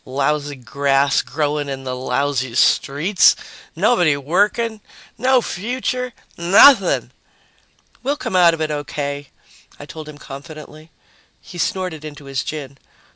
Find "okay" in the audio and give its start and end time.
8.71-9.29